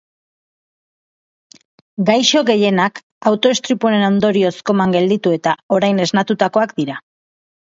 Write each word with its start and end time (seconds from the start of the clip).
Gaixo 2.07 2.41
gehienak 2.47 3.01
auto 3.33 3.51
istripuen 3.57 4.07
ondorioz 4.07 4.53
koman 4.71 4.97
gelditu 4.97 5.37
eta 5.37 5.55
orain 5.79 6.03
esnatutakoak 6.09 6.77
dira. 6.83 6.99